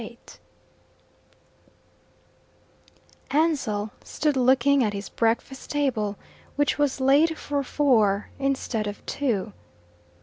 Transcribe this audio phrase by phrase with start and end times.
[0.01, 0.17] VIII
[3.29, 6.17] Ansell stood looking at his breakfast table,
[6.55, 9.53] which was laid for four instead of two.